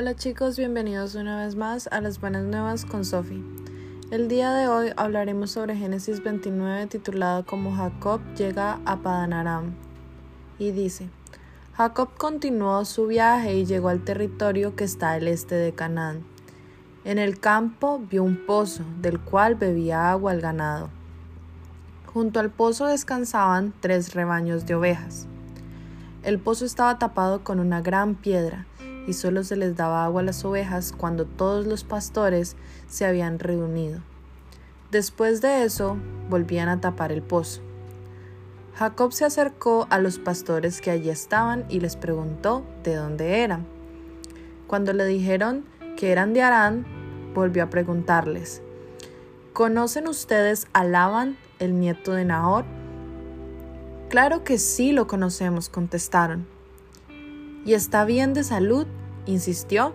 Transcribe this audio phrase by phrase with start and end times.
[0.00, 3.42] Hola chicos, bienvenidos una vez más a las buenas nuevas con Sophie.
[4.12, 9.74] El día de hoy hablaremos sobre Génesis 29 titulado como Jacob llega a Padanaram
[10.56, 11.08] y dice,
[11.74, 16.22] Jacob continuó su viaje y llegó al territorio que está al este de Canaán.
[17.02, 20.90] En el campo vio un pozo del cual bebía agua el ganado.
[22.06, 25.26] Junto al pozo descansaban tres rebaños de ovejas.
[26.22, 28.66] El pozo estaba tapado con una gran piedra
[29.06, 32.56] y solo se les daba agua a las ovejas cuando todos los pastores
[32.88, 34.00] se habían reunido.
[34.90, 35.96] Después de eso,
[36.28, 37.62] volvían a tapar el pozo.
[38.74, 43.66] Jacob se acercó a los pastores que allí estaban y les preguntó de dónde eran.
[44.66, 45.64] Cuando le dijeron
[45.96, 46.86] que eran de Arán,
[47.34, 48.62] volvió a preguntarles,
[49.52, 52.77] ¿Conocen ustedes a Laban, el nieto de Nahor?
[54.08, 56.46] Claro que sí lo conocemos, contestaron.
[57.66, 58.86] ¿Y está bien de salud?
[59.26, 59.94] insistió,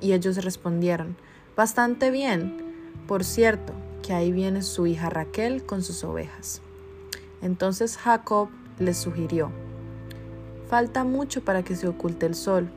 [0.00, 1.16] y ellos respondieron,
[1.54, 2.74] bastante bien.
[3.06, 6.60] Por cierto, que ahí viene su hija Raquel con sus ovejas.
[7.40, 8.48] Entonces Jacob
[8.80, 9.52] les sugirió,
[10.68, 12.68] falta mucho para que se oculte el sol.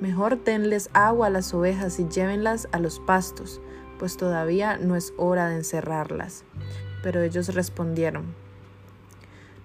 [0.00, 3.60] Mejor denles agua a las ovejas y llévenlas a los pastos,
[3.98, 6.44] pues todavía no es hora de encerrarlas.
[7.02, 8.34] Pero ellos respondieron,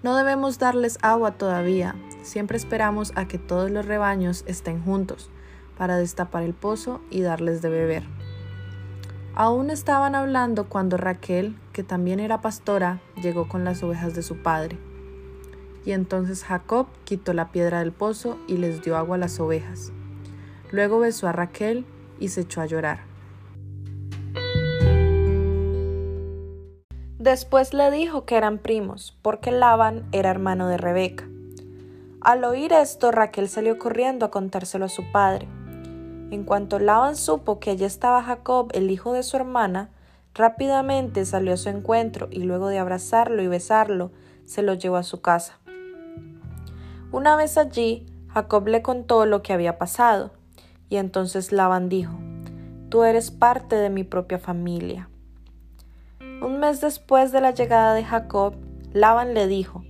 [0.07, 5.29] no debemos darles agua todavía, siempre esperamos a que todos los rebaños estén juntos
[5.77, 8.03] para destapar el pozo y darles de beber.
[9.35, 14.37] Aún estaban hablando cuando Raquel, que también era pastora, llegó con las ovejas de su
[14.37, 14.77] padre.
[15.83, 19.91] Y entonces Jacob quitó la piedra del pozo y les dio agua a las ovejas.
[20.71, 21.85] Luego besó a Raquel
[22.17, 23.06] y se echó a llorar.
[27.27, 31.27] Después le dijo que eran primos, porque Laban era hermano de Rebeca.
[32.21, 35.45] Al oír esto, Raquel salió corriendo a contárselo a su padre.
[36.31, 39.89] En cuanto Laban supo que allí estaba Jacob, el hijo de su hermana,
[40.33, 44.13] rápidamente salió a su encuentro y luego de abrazarlo y besarlo,
[44.45, 45.59] se lo llevó a su casa.
[47.11, 50.31] Una vez allí, Jacob le contó lo que había pasado,
[50.87, 52.17] y entonces Laban dijo,
[52.87, 55.09] Tú eres parte de mi propia familia.
[56.47, 58.55] Un mes después de la llegada de Jacob,
[58.93, 59.83] Laban le dijo,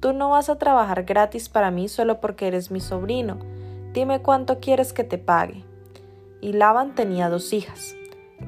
[0.00, 3.38] Tú no vas a trabajar gratis para mí solo porque eres mi sobrino.
[3.92, 5.62] Dime cuánto quieres que te pague
[6.40, 7.94] y Laban tenía dos hijas.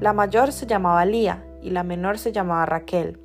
[0.01, 3.21] La mayor se llamaba Lía y la menor se llamaba Raquel.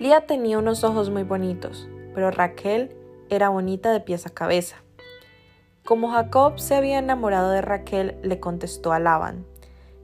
[0.00, 2.96] Lía tenía unos ojos muy bonitos, pero Raquel
[3.30, 4.74] era bonita de pies a cabeza.
[5.84, 9.46] Como Jacob se había enamorado de Raquel, le contestó a Laban,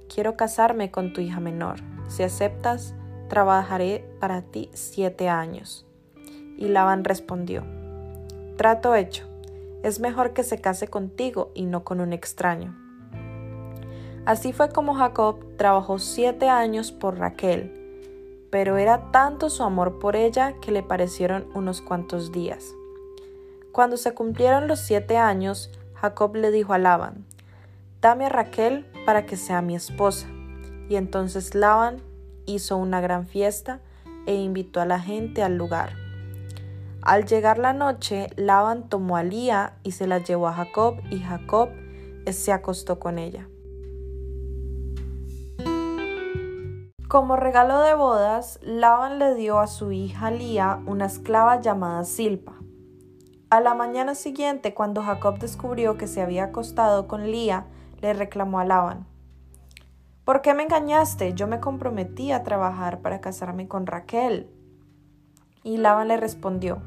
[0.09, 1.94] Quiero casarme con tu hija menor.
[2.09, 2.95] Si aceptas,
[3.29, 5.87] trabajaré para ti siete años.
[6.57, 7.65] Y Laban respondió,
[8.57, 9.29] Trato hecho.
[9.83, 12.75] Es mejor que se case contigo y no con un extraño.
[14.25, 17.71] Así fue como Jacob trabajó siete años por Raquel,
[18.51, 22.75] pero era tanto su amor por ella que le parecieron unos cuantos días.
[23.73, 27.27] Cuando se cumplieron los siete años, Jacob le dijo a Laban,
[28.01, 30.29] Dame a Raquel para que sea mi esposa.
[30.89, 32.03] Y entonces Laban
[32.47, 33.81] hizo una gran fiesta
[34.27, 35.95] e invitó a la gente al lugar.
[37.03, 41.21] Al llegar la noche, Laban tomó a Lía y se la llevó a Jacob y
[41.21, 41.69] Jacob
[42.33, 43.49] se acostó con ella.
[47.09, 52.55] Como regalo de bodas, Laban le dio a su hija Lía una esclava llamada Silpa.
[53.51, 57.67] A la mañana siguiente, cuando Jacob descubrió que se había acostado con Lía,
[58.01, 59.07] le reclamó a Laban.
[60.25, 61.35] ¿Por qué me engañaste?
[61.35, 64.51] Yo me comprometí a trabajar para casarme con Raquel.
[65.63, 66.83] Y Laban le respondió,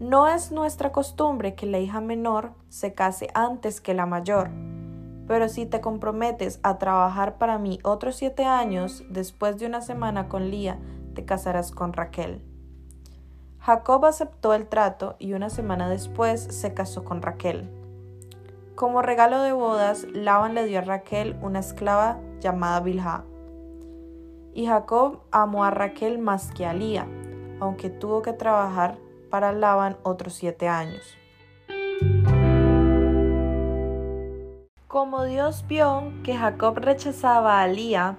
[0.00, 4.50] No es nuestra costumbre que la hija menor se case antes que la mayor
[5.28, 10.26] pero si te comprometes a trabajar para mí otros siete años, después de una semana
[10.26, 10.78] con Lía,
[11.14, 12.42] te casarás con Raquel.
[13.60, 17.68] Jacob aceptó el trato y una semana después se casó con Raquel.
[18.74, 23.24] Como regalo de bodas, Laban le dio a Raquel una esclava llamada Bilha.
[24.54, 27.06] Y Jacob amó a Raquel más que a Lía,
[27.60, 28.98] aunque tuvo que trabajar
[29.30, 31.16] para Laban otros siete años.
[34.86, 38.16] Como Dios vio que Jacob rechazaba a Lía,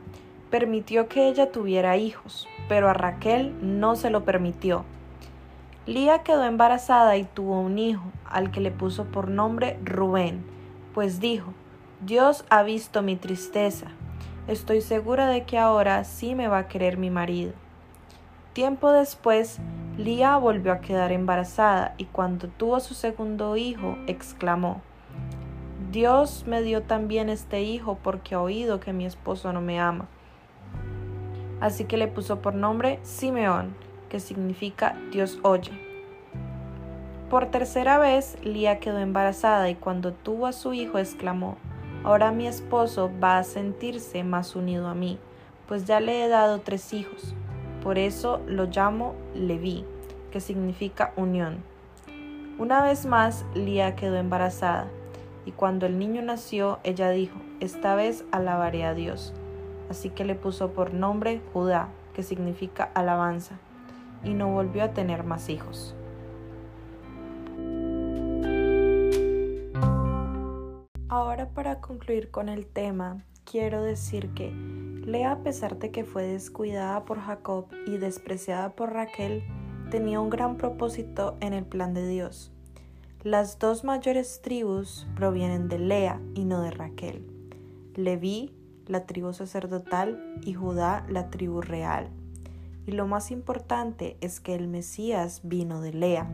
[0.50, 4.86] permitió que ella tuviera hijos, pero a Raquel no se lo permitió.
[5.86, 10.46] Lía quedó embarazada y tuvo un hijo, al que le puso por nombre Rubén,
[10.94, 11.54] pues dijo,
[12.02, 13.88] Dios ha visto mi tristeza,
[14.50, 17.54] estoy segura de que ahora sí me va a querer mi marido.
[18.54, 19.60] Tiempo después,
[19.96, 24.82] Lía volvió a quedar embarazada y cuando tuvo su segundo hijo, exclamó,
[25.92, 30.08] Dios me dio también este hijo porque ha oído que mi esposo no me ama.
[31.62, 33.76] Así que le puso por nombre Simeón,
[34.10, 35.72] que significa Dios oye.
[37.30, 41.58] Por tercera vez, Lía quedó embarazada y cuando tuvo a su hijo exclamó,
[42.04, 45.20] Ahora mi esposo va a sentirse más unido a mí,
[45.68, 47.34] pues ya le he dado tres hijos.
[47.84, 49.86] Por eso lo llamo Leví,
[50.32, 51.64] que significa unión.
[52.58, 54.88] Una vez más, Lía quedó embarazada
[55.46, 59.34] y cuando el niño nació, ella dijo, esta vez alabaré a Dios.
[59.90, 63.56] Así que le puso por nombre Judá, que significa alabanza,
[64.24, 65.96] y no volvió a tener más hijos.
[71.10, 76.22] Ahora para concluir con el tema, quiero decir que Lea, a pesar de que fue
[76.22, 79.44] descuidada por Jacob y despreciada por Raquel,
[79.90, 82.52] tenía un gran propósito en el plan de Dios.
[83.24, 87.26] Las dos mayores tribus provienen de Lea y no de Raquel.
[87.96, 88.54] Leví,
[88.86, 92.12] la tribu sacerdotal, y Judá, la tribu real.
[92.86, 96.30] Y lo más importante es que el Mesías vino de Lea,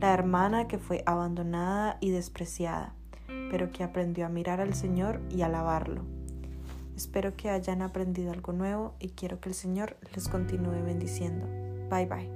[0.00, 2.94] la hermana que fue abandonada y despreciada,
[3.50, 6.02] pero que aprendió a mirar al Señor y alabarlo.
[6.96, 11.46] Espero que hayan aprendido algo nuevo y quiero que el Señor les continúe bendiciendo.
[11.88, 12.28] Bye bye.